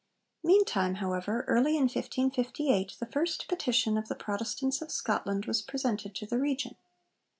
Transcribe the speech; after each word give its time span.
Meantime, 0.43 0.95
however, 0.95 1.45
early 1.47 1.75
in 1.77 1.83
1558, 1.83 2.95
the 2.99 3.05
'First 3.05 3.47
Petition 3.47 3.99
of 3.99 4.07
the 4.07 4.15
Protestants 4.15 4.81
of 4.81 4.89
Scotland' 4.91 5.45
was 5.45 5.61
presented 5.61 6.15
to 6.15 6.25
the 6.25 6.39
Regent. 6.39 6.77